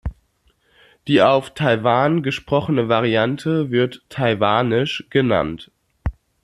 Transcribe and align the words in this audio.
Die 1.07 1.21
auf 1.21 1.53
Taiwan 1.53 2.23
gesprochene 2.23 2.89
Variante 2.89 3.69
wird 3.69 4.01
„Taiwanisch“ 4.09 5.05
genannt. 5.11 5.69